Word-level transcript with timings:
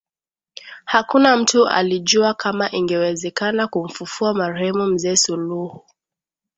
Hakuna 0.85 1.37
mtu 1.37 1.67
alijua 1.67 2.33
kama 2.33 2.71
ingewezekana 2.71 3.67
kumfufua 3.67 4.33
marehemu 4.33 4.85
Mzee 4.87 5.15
Suluhu 5.15 5.85